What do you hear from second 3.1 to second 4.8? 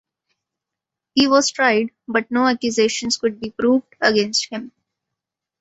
could be proved against him.